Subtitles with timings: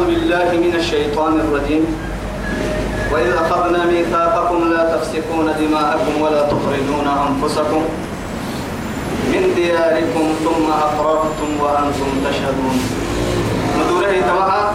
[0.00, 1.84] أعوذ بالله من الشيطان الرجيم.
[3.12, 7.82] وإذ أخذنا ميثاقكم لا تفسكون دماءكم ولا تخرجون أنفسكم
[9.32, 12.76] من دياركم ثم أقررتم وأنتم تشهدون.
[13.76, 14.72] مدورة تمام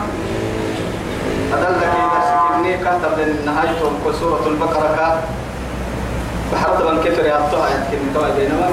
[1.53, 3.81] أدلك إذا سكني كاتب النهاية
[4.19, 5.23] سورة البقرة
[6.53, 8.69] بحرد من كفر يعطوها يتكلم بينما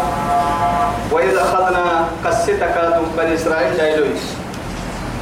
[1.12, 2.76] وإذا أخذنا قصتك
[3.16, 4.41] بني إسرائيل جايلويس.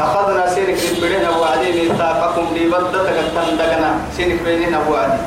[0.00, 3.90] أخذنا سينك بيننا وعدين ميثاقكم لبدتك تندقنا.
[4.16, 5.24] سينك بيننا وعدين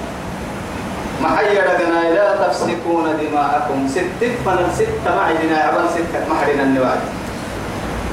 [1.23, 3.87] حي لقنا لا تفسكون دماءكم.
[3.87, 7.01] ست فن ست معدنا عبان ستة محرنا النواد.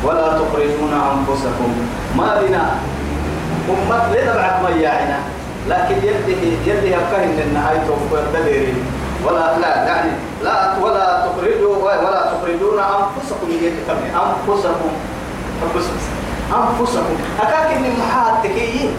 [0.05, 1.71] ولا تخرجون أنفسكم.
[2.17, 2.65] ما بنا.
[3.71, 5.19] أمت لنبعث مياعنا.
[5.69, 8.75] لكن يده يده أفكاه إن النهاية والدليل
[9.25, 10.11] ولا لا يعني
[10.45, 13.49] لا ولا تخرجوا ولا تخرجون أنفسكم.
[13.51, 14.93] يتكلم أنفسكم.
[15.63, 16.20] أنفسكم.
[16.51, 18.91] أنفسكم أكاك إن محاتكي.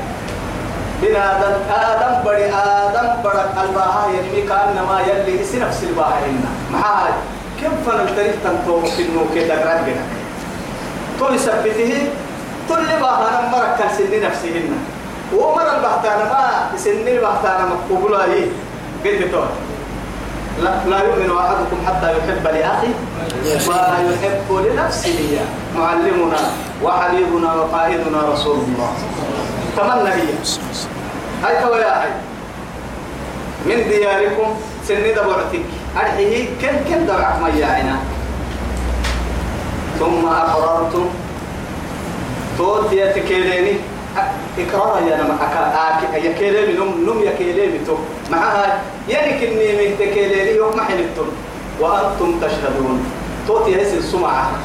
[1.02, 7.14] بنا آدم آدم بدي آدم بدك الباها يلي كأنما يلي إسي نفس الباها هنا محاها
[7.62, 10.06] كم فن التاريخ تنتو في النوكي تقرأ بنا؟
[11.20, 12.10] تو يثبته
[12.70, 14.70] تل باها نمرك كان سن نفسهن.
[15.34, 18.46] ومر البحتان ما سن البحتان مقبولا هي.
[19.06, 19.44] قلت تو
[20.62, 22.94] لا, لا يؤمن أحدكم حتى يحب لأخي
[23.68, 25.40] ما يحب لنفسه
[25.76, 26.42] معلمنا
[26.84, 28.94] وحبيبنا وقائدنا رسول الله.
[29.78, 30.34] تمنى هي
[31.44, 32.12] هاي تو يا هاي
[33.66, 34.50] من دياركم
[34.88, 35.66] سن دبعتك.
[35.98, 37.96] أرحيه كن كن دبعك ما يعينا
[40.00, 41.06] ثم أقررتم.
[42.58, 43.14] توت يا
[44.16, 47.96] تكيليني إقرار يا نما أكا يا كيليني نم نم يا كيليني تو.
[48.32, 51.28] معها يعني كني من تكيليني يوم ما حنتم
[51.80, 53.06] وأنتم تشهدون.
[53.48, 54.02] توت يا سن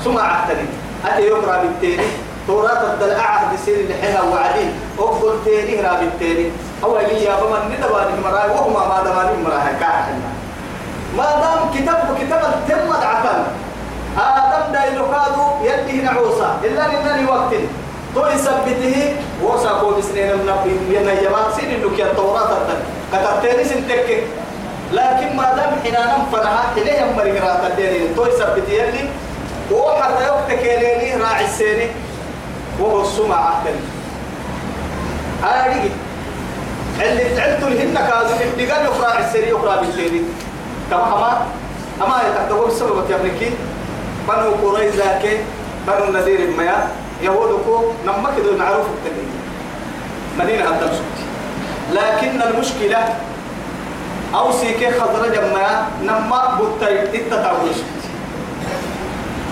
[0.05, 0.67] سمعة تاني
[1.07, 2.07] أتي يقرأ بالتاني
[2.47, 6.51] توراة الدل أعهد سير لحنا وعدين أقبل تاني راب التاني
[6.85, 10.19] أول يا بمن ندباني مراي وهما ما دماني مراي كاحنا
[11.17, 13.43] ما دام كتاب كتاب تم دعفن
[14.19, 17.53] آدم دايلو كادو يلي نعوسا إلا إنني وقت
[18.17, 22.81] تو يثبته وسا كو بسنين من ينا يبات سين إنك يا توراة الدل
[23.13, 24.09] كتبتني سنتك
[24.93, 29.05] لكن ما دام حنانا فنها إليه مرقرات الدين تو يثبته يلي
[29.73, 31.87] وحتى يوقتك يلي راعي السيني
[32.81, 33.85] وهو السمع عهدني
[35.43, 35.91] هذه
[37.03, 40.25] اللي تعلت لهن كازو اللي قال يقرا السري يقرأ بالليل
[40.91, 41.47] كما هما
[42.03, 43.19] أما يتحدثوا بسبب يا
[44.29, 45.39] بنو قريظة كي؟
[45.87, 46.89] بنو النذير ما
[47.23, 49.31] يهودكو نما كده معروف التنين
[50.39, 50.89] مدينة هدم
[51.93, 53.15] لكن المشكلة
[54.35, 57.71] أو سيكي خضرة ما نما بطي التتاوي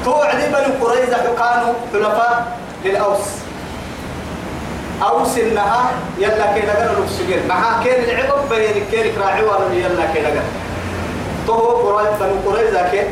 [0.05, 3.19] توعدي بنو قريظة كانوا حلفاء للأوس.
[5.03, 10.21] أوس إنها يلا كي لقنا نفسجر معها كين العقب بين كين راعي ولا يلا كي
[10.21, 10.43] لقنا
[11.47, 11.55] تو
[12.47, 13.03] قريظة كي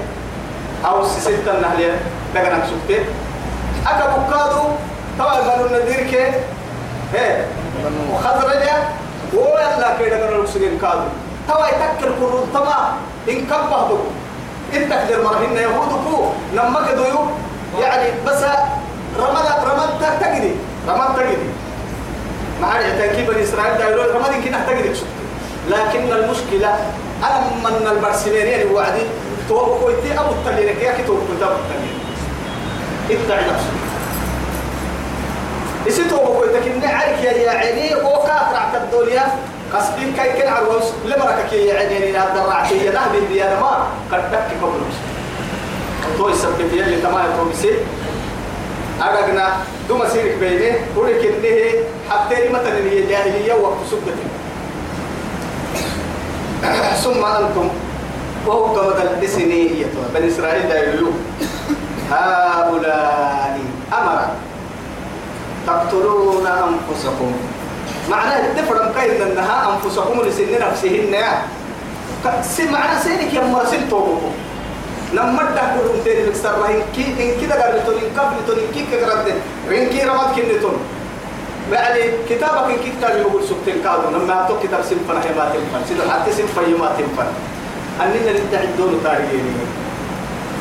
[0.85, 2.01] أوس ستة نهلية
[2.35, 3.05] لقنا نفسجر
[3.87, 4.63] أكا بكادو
[5.19, 6.27] طبعا بنو النذير كي؟
[7.15, 7.47] إيه.
[8.13, 8.75] وخضرجة
[9.35, 11.09] ويلا كي لقنا نفسجر كادو.
[11.49, 12.93] توا يتكر كرون تما
[13.29, 13.99] إن كبهدو
[14.75, 17.05] إن تقدر مرهن يهودكو نما كدو
[17.81, 18.43] يعني بس
[19.19, 20.53] رمض رمض تجدي
[20.89, 21.49] رمض تجدي
[22.61, 24.93] ما عاد تركيب إسرائيل دايرون رمض يمكن تجدي
[25.71, 26.75] لكن المشكلة
[27.23, 29.03] أنا من البرسلين يعني وعدي
[29.49, 32.02] تو كويتي أبو التلين كي أكيد تو كنت أبو التلين
[33.11, 33.77] اتعي نفسك.
[35.89, 39.25] إسي تو كويتي كنا عارك يا يا عيني وكافر عبد الدنيا.
[39.75, 44.55] قصدين كي كن عروس لمرك يا عيني لا درعتي يا نهب أنا ما قد تكي
[44.63, 44.81] قبل
[46.19, 47.79] تو يسبب يلي تمام تو بيصير
[49.03, 49.49] أرجعنا
[49.89, 51.73] دوما سيرك بينه ولك إنه
[52.11, 54.19] حتى مثلا هي جاهلية وقت سبت
[57.05, 57.69] ثم أنتم
[58.47, 61.11] وهو قبض الدسنية بني إسرائيل دايلو
[62.13, 63.59] هؤلاء
[63.93, 64.21] أمر.
[65.67, 67.33] تقتلون أنفسكم.
[68.11, 71.15] معناه الدفرم كاين أنها أنفسكم لسن نفسهن.
[72.73, 74.33] معنى سيرك يا مرسل توبكم
[75.13, 79.27] لما تقول انت بكسر رهين كي إن كده قررتون إن قبل تون كي كغرد
[79.69, 80.77] وين كي رمض كنتون
[81.73, 86.33] يعني كتابك إن كتاب يقول سكتين كادو لما تو كتاب سنفنا هي تنفن سيدو حتى
[86.33, 87.29] سنفن ما تنفن
[88.03, 89.45] أننا نتعدون تاريخين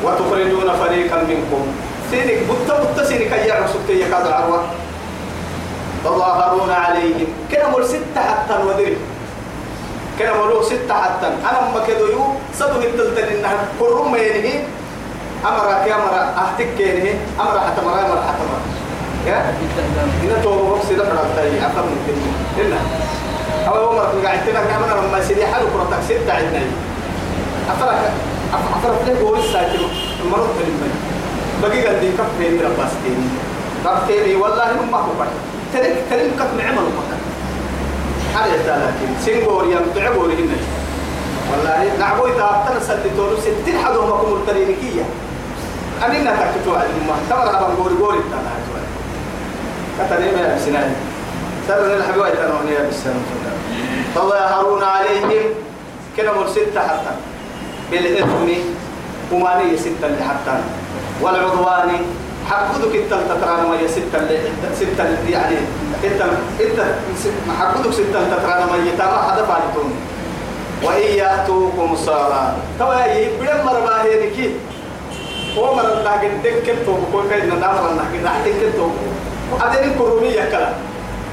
[0.03, 1.63] وتخرجون فريقا منكم.
[2.11, 4.61] سينك بط بط سينك يا سكتين يكاد عروة
[6.03, 7.27] تظاهرون عليهم.
[7.51, 8.97] كده مر ستة حتى ودري
[10.19, 11.27] كنا ملوك ستة حتى.
[11.27, 14.59] أنا ما كدو يو صدق التلتن إنها كرم ينهي
[15.47, 18.61] أمرك يا مرا أحتك ينهي أمر حتى مرا أمر حتى مرا
[19.27, 19.53] يا؟
[20.23, 21.57] إن تو بوكس ده فرق تاي.
[21.57, 22.15] أفهم ممكن
[22.57, 22.77] إلا.
[23.67, 26.61] أو يوم مرة قاعد تنا كمان لما سيدي حلو كرة تكسير تعبنا
[27.69, 28.11] أفرق
[28.53, 29.69] أفرق ليه هو الساعة
[30.31, 30.91] مرة تلمي
[31.61, 33.29] بقي قد يكف في ميرا باستين
[33.85, 35.29] كف في والله ما هو بحر
[35.73, 37.17] تلك كلم كف نعمل بحر
[38.35, 40.57] هذا لكن سنغور يم تعبوا هنا.
[41.51, 45.03] والله نعبوي تابتنا سلتوا ستين حدهم مكم الترينيكية
[46.05, 48.51] أننا تكتوا على الماء تمر أبغى غوري غوري تنا
[49.99, 50.95] كتني ما سنان
[51.67, 53.21] سر الحبيبة تنوني بالسلام
[54.15, 55.31] فظاهرون عليهم.
[56.17, 57.11] كنا مرسلت حتى.
[57.91, 58.27] بالإثم
[59.31, 60.51] ومانية ستة اللي حتى
[62.49, 64.39] حقودك انت تترانا ما ستة اللي
[64.75, 65.55] ستة اللي يعني
[66.03, 66.21] انت
[66.61, 66.79] انت
[67.59, 69.93] حقودك ستة تترانا ما يتابع هذا فالتون.
[70.83, 74.51] وإن يأتوكم صارا توا يبدأ مرة هيك
[75.57, 78.91] هو مرة لكن دكتور بكل كي ننام لنا كده دكتور
[79.61, 80.73] أدين كرومية كلا.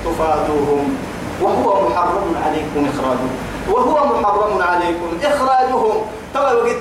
[0.05, 0.97] تفادوهم.
[1.43, 3.31] وهو محرم عليكم إخراجهم
[3.71, 6.03] وهو محرم عليكم إخراجهم.
[6.35, 6.81] توا وقت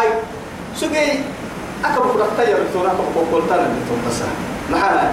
[0.00, 0.08] أي
[0.76, 1.20] سجي
[1.84, 4.20] أكبر فرقتا يرتونا فقولتنا بتوم بس.
[4.72, 5.10] معنا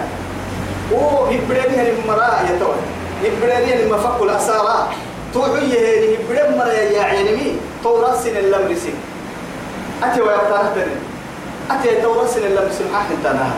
[0.94, 2.76] هو يبرني المراء يتوه
[3.24, 4.90] يبرني المفق الأسارة.
[5.34, 8.94] توعي هي يبرن مرا يا عينمي تورسن اللمرسي
[10.04, 10.96] أتي ويبتنهتني
[11.72, 13.52] أتي تورسن اللمرسي محاح انتنا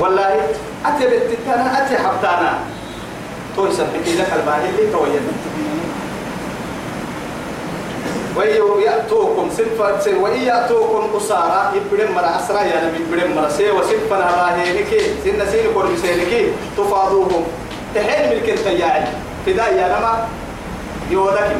[0.00, 0.40] والله
[0.86, 2.58] أتي بتتنا أتي حبتانا.
[3.56, 5.24] توي سبتي لك الباهي اللي توين
[8.36, 14.92] وإن يأتوكم سنفا وإن يأتوكم أسارا يبرم مرا أسرا يعني يبرم مرا سي وسنفا هراهينك
[15.24, 16.52] سن سين كور بسينك.
[16.76, 17.44] تفاضوهم.
[17.94, 19.04] تحين ملك التياعي.
[19.46, 20.26] فدا يا نما
[21.10, 21.56] يودك.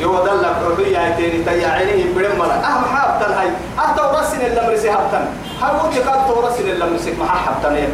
[0.00, 3.48] يودل لك ربيع تاني تياعي يبرم مرا أهم حاب تنهي
[3.78, 5.24] أه تورسن اللمرسي هبتن
[5.62, 5.70] هل
[6.08, 7.88] قد تورسن اللمرسي محا هبتن يا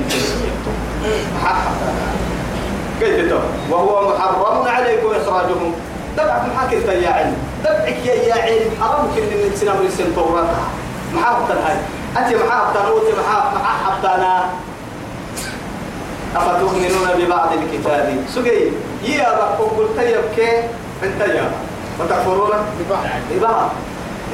[1.35, 1.95] محا هبتن
[3.01, 3.39] كيف تو
[3.71, 5.75] وهو محرم عليكم إخراجهم.
[6.19, 9.51] انت يا علم دبعك يا يا علم حرام كل من
[9.81, 10.67] من سنة توراتها
[11.15, 11.77] محاك هاي.
[12.19, 12.29] أنت
[12.75, 14.35] تنوت محاك محاك تنا
[16.37, 18.73] أفتؤمنون ببعض الكتاب؟ سجي
[19.05, 20.51] يا رب قلت يبكي
[21.03, 21.51] أنت يا
[22.01, 23.05] وتكفرون ببعض.
[23.31, 23.71] ببعض.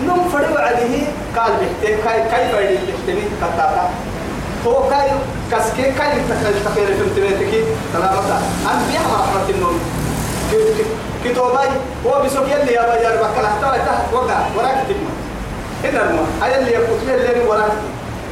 [0.06, 1.06] نم فريو عليه.
[1.36, 3.90] قال بحتي كاي كاي فريد بحتمي كتاتا
[4.66, 5.10] هو كاي
[5.52, 6.12] كسكي كاي
[6.64, 8.38] تخير في امتنيتك سلامتا
[8.72, 9.80] أنبياء رحمة النوم
[11.24, 11.68] كتوباي
[12.06, 15.14] هو بسوك يلي يا بجار بكلا حتى تحت وقع وراك تجمع
[15.84, 17.72] هنا الماء هاي اللي يقول اللي وراك.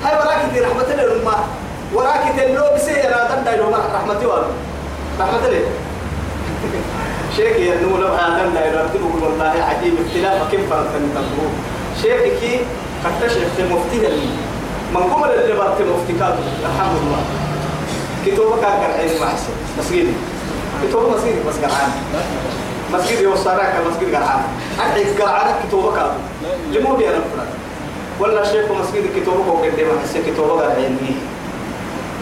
[0.04, 1.44] هاي وراك دي رحمة الله
[1.94, 4.46] وراك تلو بسي أنا دم دايلو رحمة الله.
[5.20, 5.60] رحمة الله.
[7.36, 9.94] شيخ يا نور لو هذا دايلو تقول والله عجيب.
[10.06, 11.52] اختلاف كم فرق تنتظرون
[12.02, 12.60] شيخ كي
[13.04, 13.98] كتشف في مفتي
[14.94, 17.22] من قبل اللي برت مفتي كاتب الحمد لله.
[18.26, 20.06] كتوبك كان عين معسل مسجد
[20.88, 21.90] كتوبة مسجد بس قرعان.
[22.92, 24.42] مسجد يوصلك مسجد قرعان
[24.80, 26.20] أكيد قرعان كتوبة كاتب
[26.72, 27.48] لمو بيا نفرد
[28.20, 30.96] ولا شيخ مسجد كتوبة هو قدام حس كتوبة قرعان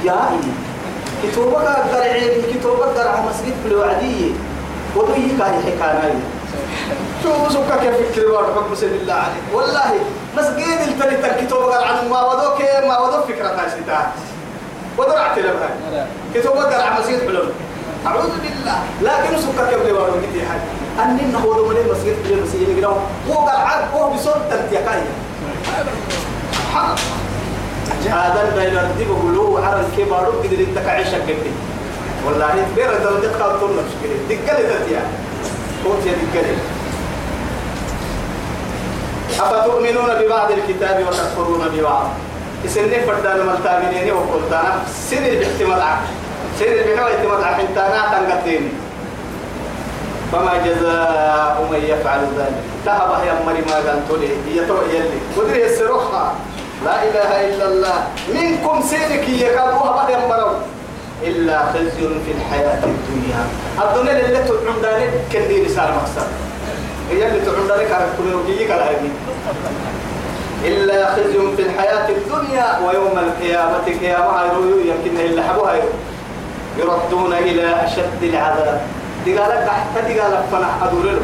[0.05, 4.33] يا إيه كتوبة قرعان كتوبة قرعان مسجد في الوعدية.
[4.97, 6.15] وضيه كاي حكاية
[7.23, 9.45] شو سوكا كيف وارد حب بسم الله عليك.
[9.55, 10.01] والله
[10.37, 14.13] مسجد التري الكتوبة قرعان ما ودوك ما ودوك فكرة تاشتها
[14.99, 17.53] ودرعت لها كتوبة قرعان مسجد بلون
[18.07, 18.79] أعوذ بالله.
[19.03, 20.69] لكن سكر كبلي وارو كتير حاجة
[21.05, 22.85] أني نهو دو مني مسجد؟ بلي مسجد؟ يقول
[23.29, 25.03] هو قال عاد هو بصوت تنتيكاي
[28.11, 31.53] هذا بين الدب بقولوا عرض كبارو قدر انت كعيشة كبلي
[32.27, 35.03] والله بير درجة قال طول نفسك دقلة تتيا
[35.85, 36.57] قلت يا دقلة
[39.41, 42.07] أفتؤمنون ببعض الكتاب وتكفرون ببعض؟
[42.67, 44.83] إسنة فردان ملتامنين وقلتانا.
[45.11, 46.24] سن باحتمال عقل.
[46.59, 48.73] سير بحوى اعتماد على حنتانا تنقتين
[50.33, 52.63] فما جزاء من يفعل ذلك.
[52.87, 55.19] تهب يا مري ما تولي هي تو يلي.
[55.37, 56.35] ودري السروحة.
[56.85, 57.99] لا إله إلا الله.
[58.35, 60.53] منكم سيرك يكابوها بعد يمروا
[61.23, 63.41] إلا خزي في الحياة الدنيا.
[63.83, 66.29] الدنيا اللي تدعون ذلك كندي رسالة مقصد.
[67.11, 68.91] هي اللي تدعون ذلك على كل وجيك على
[70.65, 73.85] إلا خزي في الحياة الدنيا ويوم القيامة.
[74.01, 75.75] قيامة هيرو يمكن إلا حبوها
[76.79, 78.81] يردون إلى أشد العذاب.
[79.27, 81.21] دقالك حتى دقالك فنح أدور له.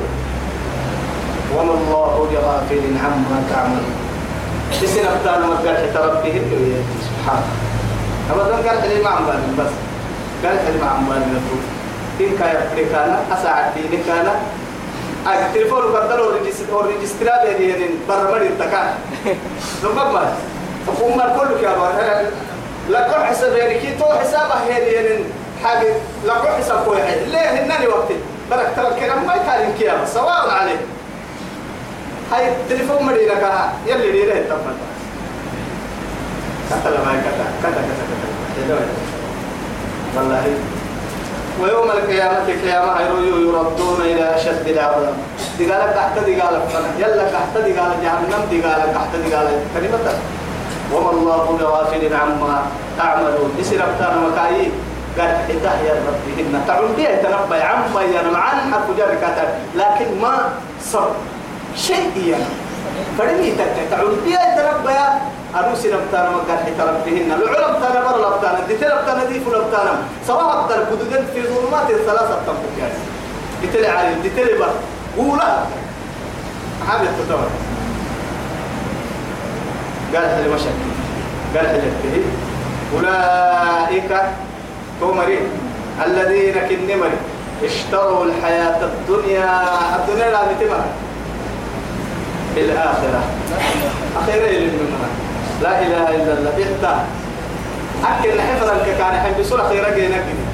[1.57, 3.85] وما الله بغافل عما تعمل
[4.85, 6.35] اسم أبتان ما قال حتى ربه
[7.07, 7.49] سبحانه
[8.31, 9.27] أبدا قال حلي ما عم
[9.59, 9.73] بس.
[10.45, 11.65] قال حلي ما عم بالي نفوت
[12.21, 14.29] إن كان كان أساعد دين كان.
[15.27, 16.33] التليفون بدلوا
[16.81, 18.89] الريجسترا بيدين برمجة التكان
[19.85, 20.33] لما ما
[20.87, 22.31] فقوم ما كله كيا
[22.89, 25.25] لكو حساب يعني تو حسابه يعني
[25.65, 28.15] حاجة لكو حساب كوي ليه هنني وقتي؟
[28.51, 30.81] برك ترى الكلام ما يكارن كيا سواء عليه.
[32.33, 33.45] هاي التليفون مري لك
[33.87, 34.75] يلي لي له تفضل
[36.71, 38.87] كتل ما كتل كتل كتل كتل.
[40.17, 40.45] والله.
[41.63, 45.15] ويوم القيامة القيامة يردون إلى أشد العذاب
[45.59, 46.63] دقالك تحت دقالك
[46.99, 50.15] يلا تحت دقالك جهنم دقالك تحت دقالك كلمة
[50.95, 52.63] وما الله بغافل عما
[52.99, 53.57] تعملون.
[53.59, 54.71] يصير أبتانا مكايي
[55.19, 59.09] قال حتاه يا ربهن تعود بها تنبأ عما يا معان حرف جار
[59.77, 60.49] لكن ما
[60.83, 61.11] صر.
[61.77, 62.45] شيء يعني
[63.19, 63.55] فرمي
[63.91, 65.21] تعود بها تنبأ
[65.55, 70.85] أروسي لبتانا مقال حتى ربهن العلم تانا بر لبتانا دي لبتانا دي فلبتانا سواء أكثر
[70.85, 72.93] بدودن في ظلمات الثلاثة تنبك
[73.63, 74.71] دي علي دي بر.
[75.17, 75.59] قولا
[76.89, 77.47] حابب تتوى
[80.15, 80.91] قال حلي مشاكل
[81.57, 82.23] قال حلي
[82.95, 84.23] أولئك
[85.01, 85.49] تومرين
[86.07, 87.11] الذين كنمر
[87.65, 89.51] اشتروا الحياة الدنيا.
[89.97, 90.81] الدنيا لا بتمر
[92.55, 93.23] بالآخرة
[94.17, 95.09] أخيرا يلمنا
[95.63, 96.51] لا إله إلا الله.
[96.51, 99.89] إحدى أكل حفظا كان حب سورة خيرا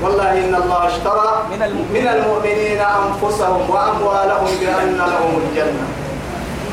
[0.02, 5.86] والله إن الله اشترى من المؤمنين, من المؤمنين أنفسهم وأموالهم بأن لهم الجنة.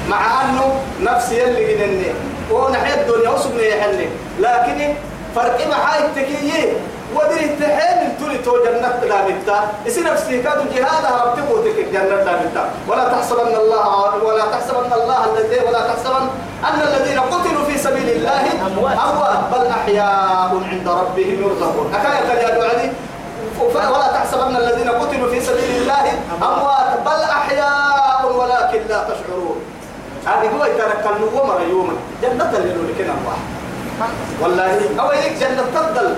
[0.09, 2.11] مع أنه نفس يلي جنني
[2.51, 4.07] ونحيا الدنيا وسبني يحلي.
[4.39, 4.93] لكن
[5.35, 5.57] فرق
[5.99, 6.73] التكيي
[7.15, 13.05] ودري التحين تولي تو جنة دامتا إسي نفسي كادو جهاد ربتي قوتك جنة دامتا ولا
[13.13, 16.25] تحسبن الله ولا تحسبن الله الذي ولا تحسبن
[16.63, 19.39] أن الذين قتلوا في سبيل الله أموات.
[19.51, 21.88] بل أحياء عند ربهم يرزقون.
[21.93, 22.89] أكاية يا دعدي
[23.60, 26.05] ولا تحسبن الذين قتلوا في سبيل الله
[26.41, 26.89] أموات.
[27.05, 29.60] بل أحياء ولكن لا تشعرون.
[30.25, 32.51] هذه هو يترك النوم يوما جنة
[32.89, 33.38] لكنا الله
[34.41, 36.15] والله أو يك جنة تفضل.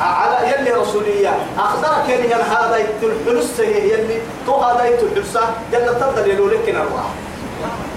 [0.00, 1.34] على يلي رسولية.
[1.58, 5.38] أخبرك يعني هذا الحلس يلي تو هذا الحلس
[5.72, 7.04] جنة تفضل يلو لكنا الله.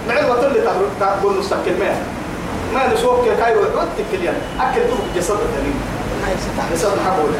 [0.07, 0.61] معلومة اللي
[0.99, 1.95] تقول نستكل ما
[2.73, 5.73] ما نسوق كايرو ودك اليوم أكل دوك جسد الدليل
[6.73, 7.33] جسد حبول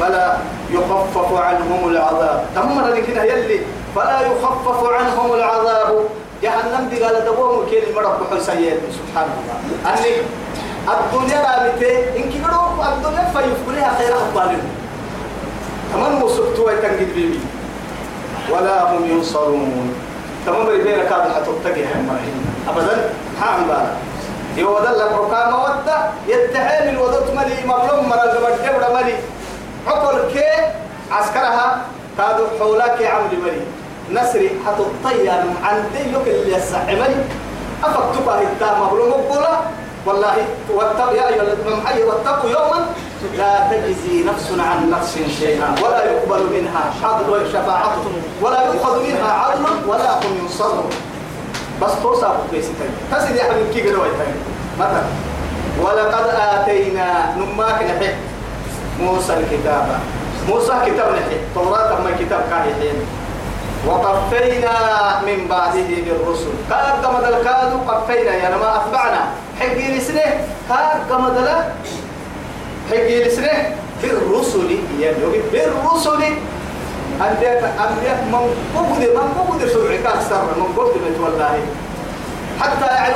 [0.00, 0.36] فلا
[0.70, 2.46] يخفف عنهم العذاب.
[2.54, 3.60] تمر لكنا يلي.
[3.96, 6.04] فلا يخفف عنهم العذاب.
[6.42, 9.92] جهنم دي قال دبوهم كيل مرب حسين سبحان الله.
[9.92, 10.14] أني
[10.88, 11.86] الدنيا رابطة
[12.16, 14.62] إن كبروا الدنيا فيفكرها خير أخبارهم
[15.92, 17.40] تمام وسبتوا يتنجد بيبي
[18.50, 19.94] ولا هم ينصرون
[20.46, 21.84] تمام بين كاد حتى تجي
[22.68, 23.10] أبدا
[23.40, 23.96] حام بارا
[24.56, 25.98] يودل لك ركام ودة
[26.28, 29.14] يتحيل الودت ملي مظلوم مرة زبد ملي
[29.86, 30.44] عقل كي
[31.10, 31.82] عسكرها
[32.18, 33.60] كادوا حولك عمل ملي
[34.20, 37.16] نسري حتى الطيار عن ديك اللي يسعمني
[37.84, 39.60] أفكتبها التام مظلوم بقولا
[40.06, 40.36] والله
[40.74, 42.86] واتقوا يا أيها الذين حي واتقوا يوما
[43.36, 47.96] لا تجزي نفس عن نفس شيئا ولا يقبل منها عدل شفاعة
[48.42, 50.90] ولا يؤخذ منها عدل ولا هم ينصرون.
[51.82, 54.04] بس توصى بيستين تسد يا حبيبي كي قدوا
[54.78, 55.02] مثلا
[55.82, 58.14] ولقد آتينا نماك نحي
[59.00, 60.00] موسى الكتاب.
[60.48, 62.92] موسى كتاب نحي توراة ما كتاب كاهي
[63.86, 64.74] وقفينا
[65.26, 66.52] من بعده بالرسل.
[66.70, 67.18] قال كما
[67.88, 69.24] قفينا يعني ما أتبعنا.
[69.60, 70.46] حقي لسنه
[71.08, 71.48] كما دل
[72.90, 75.16] حقي لسنه بالرسل يعني
[75.52, 76.22] بالرسل.
[77.20, 78.44] أنبياء أنبياء من
[78.76, 81.60] قبض من قبض سرعك أكثر من قبض من والله.
[82.60, 83.14] حتى يعني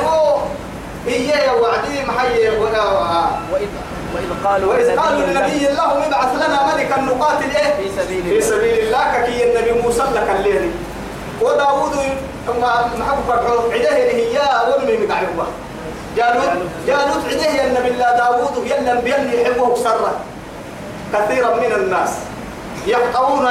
[1.07, 3.67] إياه وعدي محيي وإذ
[4.15, 8.39] وإذ قالوا وإذ قالوا لنبي الله ابعث لنا ملكا نقاتل إيه؟ في سبيل الله.
[8.39, 10.71] في سبيل الله كي النبي موسى لك الليل.
[11.41, 11.95] وداود
[12.99, 15.45] محبوب فرحو عده هي ورمي مقعبه
[16.19, 16.51] جالوت
[16.87, 20.11] جالوت عده يا النبي الله داود يلا بيلي يحبه سرا
[21.13, 22.09] كثيرا من الناس
[22.87, 23.47] يقطعون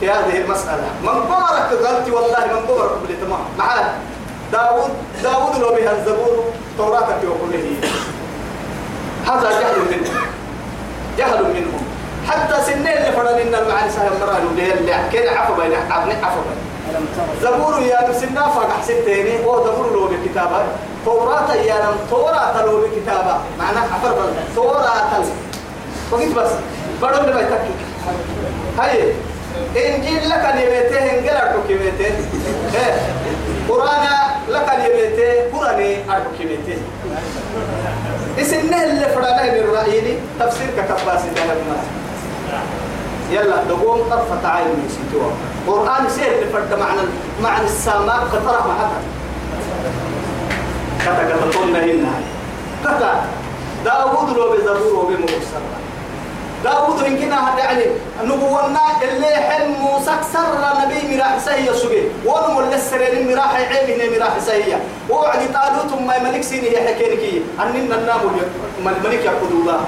[0.00, 0.88] في هذه المسألة.
[1.02, 3.90] من قمرك قلت والله من قمرك بالتمام معاه
[4.52, 4.90] داود
[5.22, 6.44] داود لو بها الزبور
[6.78, 7.76] توراتك وكله
[9.26, 10.16] هذا جهل منهم.
[11.18, 11.82] جهل منهم.
[12.28, 15.72] حتى سنين اللي فرن إن المعاني سهل مرانو اللي اللي كده عفو بين
[16.22, 16.71] عفو بين.
[17.42, 20.62] زبور يا نسنا فقح ستيني هو زبور لو بكتابة.
[21.04, 23.36] توراة يا نم توراة لو بكتابة.
[23.58, 25.24] معناه حفر بل توراة
[26.12, 26.50] وقيت بس.
[27.02, 27.74] بدون ما يتكي.
[28.78, 29.12] هاي.
[29.76, 32.14] إنجيل لك نبيته إنجيل أركو كبيته
[33.68, 34.06] قرآن
[34.48, 36.78] لك نبيته قرآن أركو كبيته
[38.40, 41.54] اسمه اللي فرانا من رأيني تفسير كتباس ده
[43.30, 45.30] يلا دقوم طرفة عين من سيتوا
[45.66, 47.00] قرآن سير اللي فرد معنى
[47.42, 48.98] معنى السماء قطرة حتى
[51.04, 52.10] كتا كتا طولنا هنا
[52.84, 53.24] كتا.
[53.84, 55.62] داود لو بزبور وبمرسل
[56.64, 57.84] داود إن كنا هذا يعني
[58.24, 60.54] نبونا اللي حل موسى سر
[60.84, 66.70] نبي مراح سهية سبي ونمو للسرين مراح عيبه مراح سهية وعد طالوت ما ملك سيني
[66.70, 68.20] هي حكينكي أننا النام
[68.78, 69.80] الملك يقول الله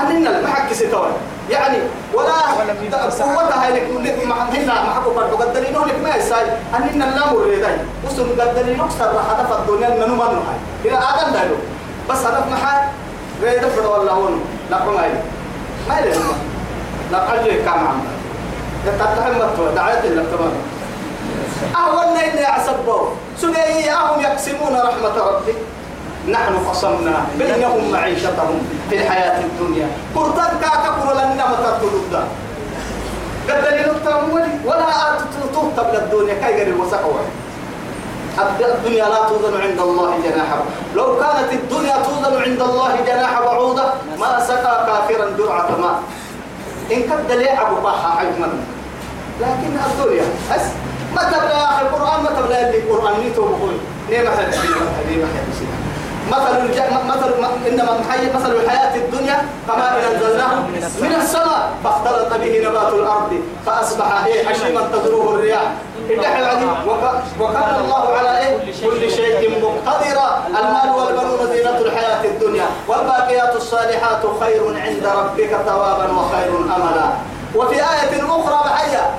[0.00, 1.10] أننا المحك ستوى
[1.50, 1.78] يعني
[2.14, 2.32] ولا
[3.36, 3.84] قوتها لك
[4.52, 7.76] هنا ما حكوا فرق قدرينه لك ما يساي أننا النام الريداي
[8.06, 10.58] وسن قدرينه أكثر هدف الدنيا ننو منو هاي.
[10.84, 11.54] إلى آدم دايلو
[12.10, 12.80] بس هدف محل
[13.42, 14.40] ريدة فرد والله هون.
[14.70, 15.10] لكم هاي.
[15.88, 16.14] ما يلي
[17.12, 18.00] لا أجل كام عم.
[18.86, 20.52] تتحمل دعاية لك تمام.
[21.76, 25.54] أهون إني أعصبه سنية أهم يقسمون رحمة ربي.
[26.28, 28.60] نحن قسمنا بينهم معيشتهم.
[28.90, 29.88] في الحياة الدنيا.
[30.14, 31.70] قرطان كاكا لنا متى
[32.12, 32.22] دا
[33.48, 34.24] قد لنطر
[34.64, 34.86] ولا
[35.32, 36.34] تهتم للدنيا.
[36.34, 37.20] كي غير الوسقوة
[38.60, 40.48] الدنيا لا توزن عند الله جناح
[40.94, 43.84] لو كانت الدنيا توزن عند الله جناح بعوضة
[44.18, 46.02] ما سقى كافرا درعة ماء.
[46.92, 48.48] إن كد لعب باحا حجما
[49.40, 50.66] لكن الدنيا بس.
[51.14, 53.20] ما تبلا يا أخي القرآن ما تبلا اللي القرآن.
[53.20, 53.76] نيتو بقول.
[54.08, 55.77] ليه ما حد ما حد
[56.30, 56.58] مثل.
[57.08, 57.28] مثل
[57.68, 60.54] إنما محي مثل الحياة الدنيا كما ان أنزلناه
[61.00, 65.72] من السماء فاختلط به نبات الأرض فأصبح إيه حشيما تذروه الرياح
[67.40, 74.62] وكان الله على إيه؟ كل شيء مقتدرا المال والبنون زينة الحياة الدنيا والباقيات الصالحات خير
[74.86, 77.08] عند ربك ثوابا وخير أملا
[77.54, 79.10] وفي آية أخرى بحية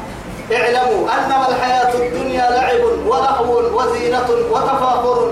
[0.51, 5.31] اعلموا أنما الحياة الدنيا لعب ولهو وزينة وتفاخر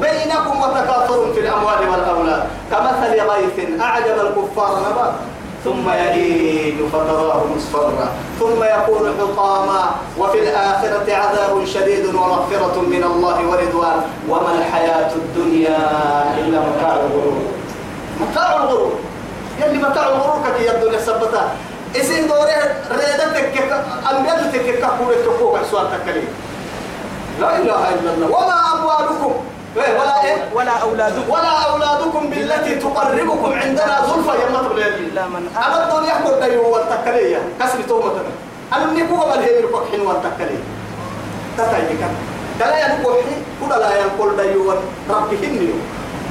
[0.00, 2.42] بينكم وتكاثر في الأموال والأولاد.
[2.70, 5.12] كمثل غيث أعجب الكفار نبات
[5.64, 8.08] ثم يهيج فتراه مصفرا.
[8.40, 9.90] ثم يكون حطاما.
[10.18, 14.02] وفي الآخرة عذاب شديد ومغفرة من الله ورضوان.
[14.28, 15.78] وما الحياة الدنيا
[16.38, 17.42] إلا متاع الغرور.
[18.20, 18.92] متاع الغرور.
[19.62, 21.48] يلي متاع الغرور كي الدنيا سبتها
[22.00, 23.54] اسين دوره ريدتك
[24.10, 26.28] أنبيتك كفورة تقوك سؤال تكليم
[27.40, 28.26] لا إله إلا الله.
[28.26, 29.32] وما أموالكم.
[29.76, 31.30] إيه، ولا إيه؟ ولا أولادكم.
[31.30, 37.40] ولا أولادكم بالتي تقربكم عندنا زلفى يا مطر إلا من أنا الدنيا يحكم ديو والتكلية
[37.60, 38.12] كسر تومة
[38.72, 40.64] أنا نيكو قبل هي مركو حين والتكلية
[41.58, 42.00] تتايك
[42.60, 44.72] دلا ينكو حين كل لا ينقل ديو
[45.10, 45.76] ربي هنيو.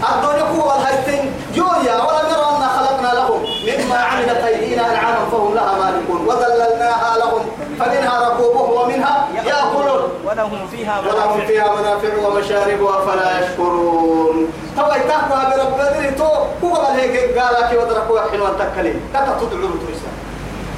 [0.03, 3.41] الدنيا قوة الهيتين جويا ولم يروا أن خلقنا لهم.
[3.67, 6.27] مما عملت أيدينا أنعاما فهم لها مالكون.
[6.27, 7.45] وذللناها لهم.
[7.79, 10.09] فمنها ركوبهم ومنها يأكلون.
[10.25, 11.47] ولهم فيها ولهم منافع.
[11.47, 14.53] فيها منافع ومشارب أفلا يشكرون.
[14.77, 16.29] طبعا تحكوا برب بدري تو.
[16.63, 20.09] هو قال هيك قال لك ودركوا حلوة تكلي كتا تدعو تريسا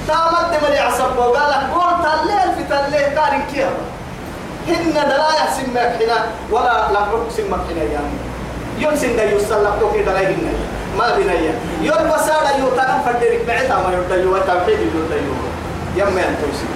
[0.07, 1.17] تامد من يعصب.
[1.17, 3.69] وقال لك قول تليل في تليل كان كيف
[4.67, 8.26] هن دلايا سمك هنا ولا لحرق سمك هنا يعني
[8.81, 10.53] سنة يسلق توكي دلايا هنا
[10.97, 15.33] ما بنيا يوم بسارة يوتانا فدرك بعتها ما يرديو وتوحيد يرديو
[15.95, 16.67] يم ينتوسي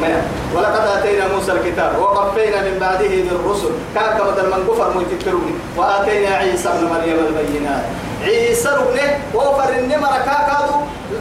[0.00, 0.22] ما
[0.54, 6.68] ولقد اتينا موسى الكتاب وقفينا من بعده بالرسل كان كما من كفر ميتكروني واتينا عيسى
[6.68, 7.82] ابن مريم البينات
[8.24, 8.98] عيسى ابن
[9.34, 10.74] وفر النمر كاكادو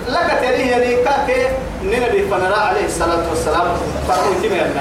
[0.08, 1.48] لك تريه كاكي
[1.84, 3.68] نبي فنرى عليه الصلاه والسلام
[4.08, 4.72] فرموا تمام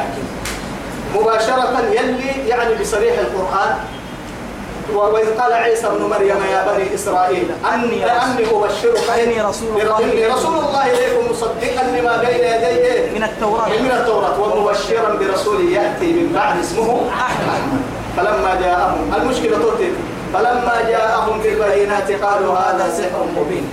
[1.16, 3.76] مباشرة يلي يعني بصريح القرآن
[4.94, 9.98] وإذ قال عيسى ابن مريم يا بني إسرائيل أني أني أبشرك إني رسول الله.
[9.98, 13.68] إني رسول الله إليكم مصدقا لما بين يديه من التوراة.
[13.68, 17.62] من التوراة ومبشرا برسول يأتي من بعد اسمه أحمد.
[18.16, 19.94] فلما جاءهم المشكلة ترتب
[20.34, 23.68] فلما جاءهم بالبينات قالوا هذا سحر مبين.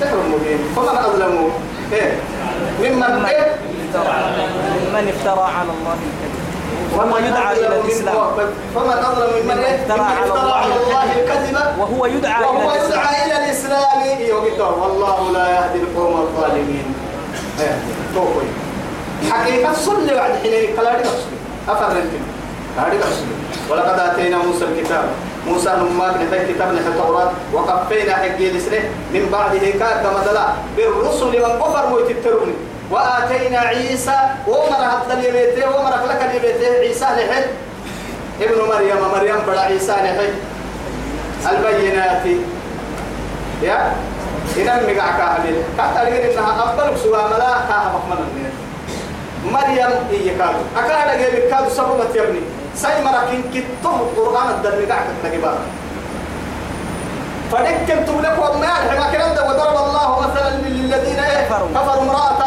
[0.00, 0.58] سحر مبين.
[0.76, 1.50] فمن أظلم
[1.92, 2.12] إيه.
[2.80, 3.54] ممن إيه
[4.94, 5.96] من افترى على الله.
[6.06, 6.25] الكذب
[6.96, 8.16] وهو يدعى إلى الإسلام.
[8.74, 11.04] فمن أظلم ممن إيه افترى على الله.
[11.16, 11.56] الكذب.
[11.78, 12.90] وهو يدعى إلى وهو الإسلام.
[12.90, 14.20] يسعى إلى الإسلام.
[14.20, 16.94] يوقف والله لا يهدي القوم الظالمين.
[17.60, 17.78] إيه،
[19.30, 21.30] حقيقة صلي بعد حين كلا رسول
[21.68, 22.22] أفرنتم
[22.78, 22.98] هذه
[23.70, 25.04] ولقد آتينا موسى الكتاب.
[25.46, 27.30] موسى نماك نتاي كتاب نتاي التوراة.
[27.52, 28.90] وقفينا حقي لسنه.
[29.12, 32.54] من بعده كاد مثلا بالرسل من كفر ويتتروني
[32.90, 37.46] وآتينا عيسى ومر حتى اليميته ومر لك اليميته عيسى لحد
[38.40, 40.34] ابن مريم مريم بڑا عيسى لحد
[41.46, 42.26] البينات.
[43.62, 43.92] يا
[44.56, 48.26] إن مقع كامل كاتر إنها أفضل سوى ملا كاها مقمنا
[49.52, 52.40] مريم هي كادو؟ أكاد جايب كادو سببت يا ابني.
[52.76, 55.58] ساي مراكين كتو القرآن الدرب قاعد تجيبها
[57.52, 61.68] فدكن تملك وما ما كلام وضرب الله مثلا للذين إيه؟ كفروا.
[62.02, 62.40] امرأة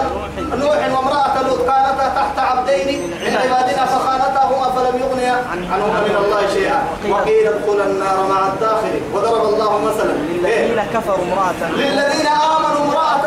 [0.56, 6.80] نوح وامرأة لوط كانتا تحت عبدين من عبادنا فخانتاهما فلم يغنيا عنهما من الله شيئا.
[7.10, 9.02] وقيل ادخلا النار مع الداخل.
[9.14, 10.14] وضرب الله مثلا.
[10.14, 11.72] للذين كفروا امرأة.
[11.72, 13.24] للذين آمنوا امرأة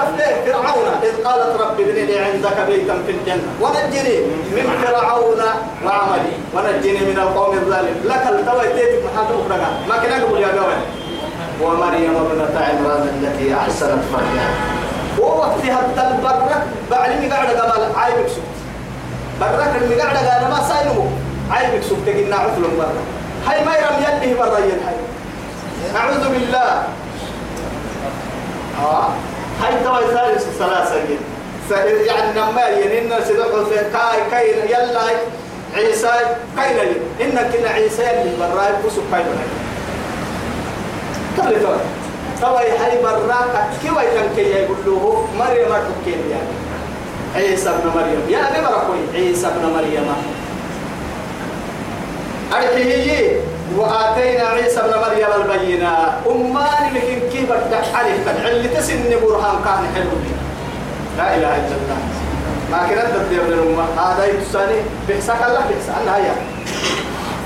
[0.47, 0.89] فرعون.
[1.03, 3.49] إذ قالت رب ابن لي عندك بيتا في الجنة.
[3.61, 4.17] ونجني
[4.57, 5.43] من فرعون
[5.85, 6.33] وعملي.
[6.55, 7.97] ونجني من القوم الظالم.
[8.05, 9.49] لك التوى تيتك محاكم
[9.89, 11.02] ما كنا نقول يا جوان.
[11.61, 14.51] ومريم ابنة عمران التي أحسنت فرجها
[15.19, 18.53] ووقتها البرك بعلمي قاعد قبل عايبك سوت
[19.41, 21.05] برك اللي قاعد قال ما ساينو
[21.51, 22.95] عايبك سوت تجينا عفل برك
[23.47, 24.95] هاي ما يرم يده برين هاي.
[25.97, 26.83] أعوذ بالله.
[28.81, 29.09] آه
[29.63, 30.97] هاي توا ثالث ثلاثة
[32.07, 35.01] يعني نما ينين سيدخل كاي كاي يلا
[35.77, 36.11] عيسى
[36.57, 39.62] كاي لي إن كنا عيسى اللي براي بوسو كاي لي
[41.39, 41.77] قبل توا
[42.41, 46.53] توا هاي براك كيف يتنكي يقول له مريم تكين يعني.
[47.37, 48.21] عيسى ابن مريم.
[48.29, 50.07] يا أبي مركوي عيسى ابن مريم.
[52.53, 53.41] أرحيه
[53.77, 60.17] وآتينا عيسى ابن مريم البينات أمان لكن كيف بدك عليه اللي تسن برهان كان حلو.
[61.19, 62.01] لا إله إلا الله.
[62.71, 64.81] ما كنا ندبر من الأمة هذا يتساني.
[65.09, 66.35] بحسك الله بحسك الله يا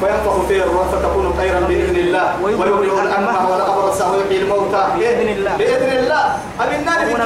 [0.00, 2.26] فينفخ فيه الروح فتكون خيرا بإذن الله.
[2.42, 4.82] ويبرئ الأكمه والأبرص ويحيي الموتى.
[4.98, 5.56] بإذن الله.
[5.56, 6.24] بإذن الله.
[6.61, 7.24] أبي النار بما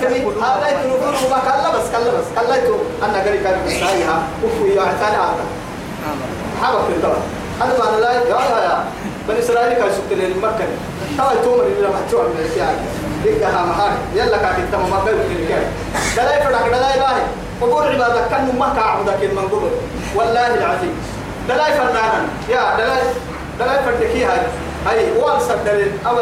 [0.00, 0.44] تأكلون.
[0.44, 5.22] هذا يتنفر وما كلا بس كلا بس كلا يتو أنا قريب كان بسايها وفي يعتنى
[6.86, 7.16] في الدور
[7.60, 7.78] هذا.
[7.78, 8.18] معنى لا يا
[8.64, 8.84] يا
[9.28, 10.66] بني إسرائيل كان سكت للمكة
[11.18, 12.74] توا تومر اللي لما تشوف من الأشياء
[13.24, 15.70] ديك ها محاك يلا كاك انت ما بقول في الكلام
[16.16, 17.22] دلاي فرق دلاي باهي.
[17.60, 19.70] وقول عبادك كان ما كعبدك المنقول.
[20.16, 20.94] والله العظيم.
[21.48, 23.02] دلاي فنانا يا دلاي
[23.58, 24.40] دلاي فردكي هاي.
[24.86, 26.16] هاي وان سدل أو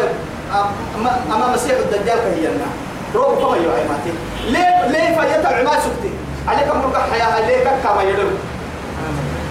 [1.33, 2.67] أما مسيح الدجال كهينا.
[3.15, 4.13] روح كما يوعي ماتي.
[4.47, 6.11] ليه ليه فيتع ما سكتي؟
[6.49, 8.29] عليك مرقع حياة ليه كما يلو؟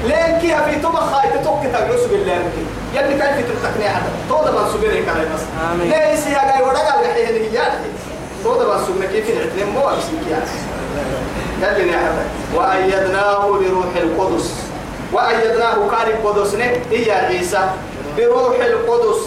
[0.07, 4.69] لين كيها في تبخ خاي تتوك تجلس بالله يمكن يلي كيف تتقني حدا تودا ما
[4.73, 5.41] سبيري كان بس.
[5.79, 7.61] ليه سيا جاي ورقة الحين هي
[8.43, 10.45] تودا ما سبنا كيف نعتني مو أمسك يعني
[11.61, 14.53] يلي نحدا وأيدناه بروح القدس.
[15.13, 16.55] وأيدناه كان القدس
[16.91, 17.69] هي عيسى.
[18.17, 19.21] بروح القدس.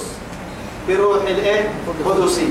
[0.88, 1.68] بروح الايه
[2.06, 2.48] قدسي.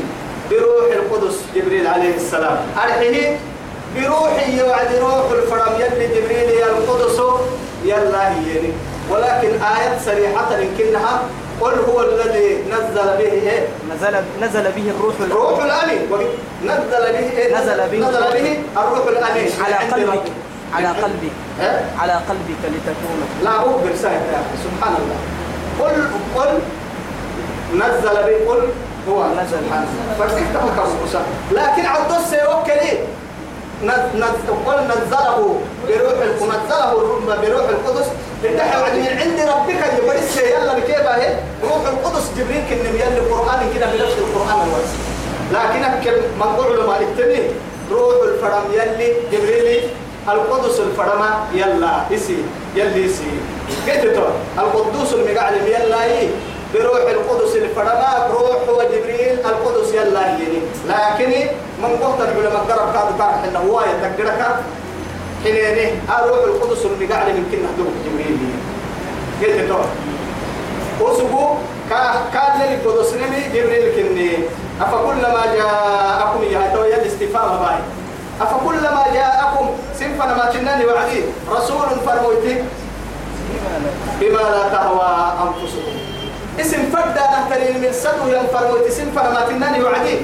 [0.51, 2.57] بروح القدس جبريل عليه السلام.
[2.83, 3.39] أرحيه
[3.95, 7.19] بروحي وعد روح الفرم يلي جبريل يا القدس
[7.85, 8.73] يلا هيني.
[9.11, 11.21] ولكن آية صريحة يمكنها
[11.61, 16.01] قل هو الذي نزل به إيه؟ نزل نزل به الروح روح الأمين
[16.63, 20.23] نزل به إيه؟ نزل به نزل به الروح الأمين على قلبك.
[20.75, 21.31] على قلبك
[21.61, 23.19] إيه؟ على قلبك لتكون.
[23.43, 23.61] لا
[24.11, 25.19] يا أخي، سبحان الله.
[25.79, 26.59] قل قل
[27.75, 28.69] نزل به قل
[29.09, 29.25] هو.
[29.25, 29.61] نزل.
[30.19, 30.85] فكيف تفكر
[31.51, 32.97] لكن عبد السيوكلي
[34.67, 38.07] قل نزله بروح القدس نزله بروح القدس.
[38.81, 43.85] وعد من عند ربك يبرس يلا بكيف هي روح القدس جبريل كن يلي القرآن كده
[43.85, 44.99] بنفس القرآن الواسع.
[45.51, 47.41] لكن أكل منقول لما التاني
[47.91, 49.89] روح الفرم يلي جبريل
[50.27, 51.21] القدس الفرم
[51.53, 52.37] يلا يسي
[52.75, 53.09] يلي
[53.85, 54.23] كيف تو
[54.57, 56.27] القدوس المقعلم يلا إيه؟
[56.73, 61.31] بروح القدس الفرما روح وجبريل القدس يلا يجيني لكن
[61.81, 64.41] من قلت العلماء قرب كاد كار حنا هو يتقرك.
[65.43, 68.37] حينين روح القدس المقعد يمكن نحضر جبريل.
[69.41, 69.79] قلت تو
[71.05, 71.45] وسبو
[72.33, 74.31] كان لي القدس نمي جبريل كني.
[74.81, 77.79] أفكلما جاءكم يا تو يد استفهام باي.
[78.41, 79.65] أفكلما جاءكم
[79.99, 82.63] سنفنا ما تناني وعدي رسول فرموتي
[84.19, 85.11] بما لا تهوى
[85.43, 85.95] أنفسكم.
[86.59, 90.17] اسم فردا نهترين من سدو ينفر وتسم فرما تناني وعدي.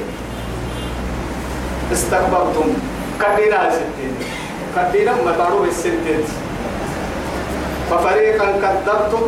[1.94, 2.74] استكبرتم.
[3.22, 4.14] كدينا ستين.
[5.26, 6.24] ما تعرف الستين
[7.92, 9.24] ففريقا كذبتم.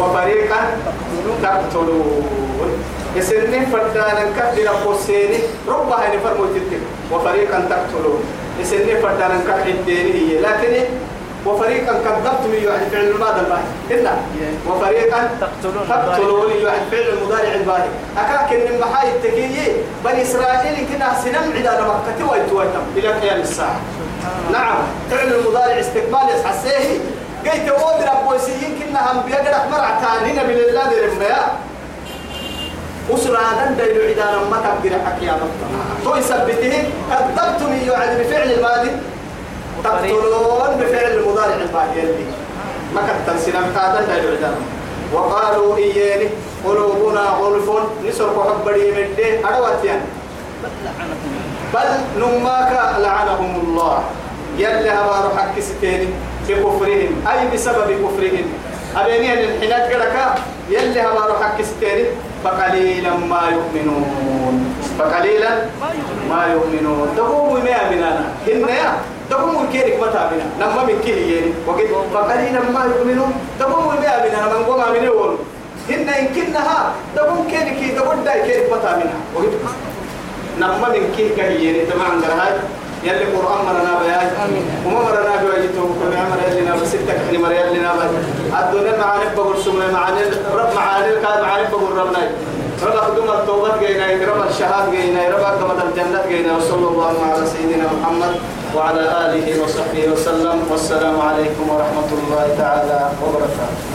[0.00, 0.60] وفريقا
[1.42, 2.70] تقتلون.
[3.16, 6.80] يسنين فردانا كدنا قوسيني ربها نفرمو تتك
[7.12, 8.24] وفريقا تقتلون
[8.60, 10.84] يسنين فردانا كدنا هي لكن
[11.46, 13.62] وفريقا كذبتم يعني فعل الماضي الباهي.
[13.90, 14.10] إلا
[14.68, 17.88] وفريقا تقتلون تقتلون يعني فعل المضارع الباهي.
[18.18, 19.72] أكاك إن محاي التكيي
[20.04, 23.80] بني إسرائيل كنا سنم عدا مكة ويتويتم إلى قيام الساعة.
[24.52, 24.76] نعم
[25.10, 26.98] فعل المضارع استقبال يسحسيه
[27.44, 31.42] قيت أود ربوسيين كنا هم بيقرأ مرع تانينا بالله رميا
[33.14, 35.32] أسرع دن ديلو عدانا ما تقدر حكي
[36.04, 36.74] تو يثبته
[37.10, 38.90] كذبتم يعني بفعل الماضي.
[39.84, 42.24] تقتلون بفعل المضارع الباقي اللي
[42.94, 44.54] ما كتر سنم قادة لا يعلم
[45.12, 46.28] وقالوا إياني
[46.64, 47.70] قلوبنا غلف
[48.08, 49.46] نسرق حبري من دي.
[49.46, 50.02] أروت يعني.
[51.74, 54.02] بل نماك لعنهم الله.
[54.58, 56.08] يلي هبارو حق ستيني
[56.48, 57.24] بكفرهم.
[57.30, 58.46] أي بسبب كفرهم؟
[58.96, 60.34] أبيني الحنات قركا
[60.70, 62.04] يلي هبارو حق ستيني
[62.44, 64.54] فقليلا ما يؤمنون.
[64.98, 65.50] فقليلا
[66.30, 67.08] ما يؤمنون.
[67.16, 68.92] تقوموا ما مننا هن يا.
[69.30, 71.52] تقوموا كيرك متى منا نما من كيه يعني.
[71.66, 73.32] وقت فقليلا ما يؤمنون.
[73.60, 75.38] تقوموا ما مننا من قوم منون
[75.90, 79.54] هن إن كنها تقوم كيرك تقول داي كيرك متى منا وقت
[80.60, 81.80] نما من كيه كيه يعني.
[81.90, 82.52] تمام هاي
[83.04, 84.28] يلي قرآن مرنا بياج.
[84.86, 88.04] وما مرنا بياجته وكل عمر يلي نبى ستة كحني مر يلي نبى
[88.60, 90.20] الدنيا معاني بقول سمي معاني
[90.54, 92.22] رب معاني كان معاني بقول ربنا
[92.86, 97.86] رب خدوم التوبة جينا رب الشهاد جينا رب قمة الجنة جينا وصلى الله على سيدنا
[97.96, 98.32] محمد
[98.76, 100.58] وعلى آله وصحبه وسلم.
[100.70, 103.89] والسلام عليكم ورحمة الله تعالى وبركاته.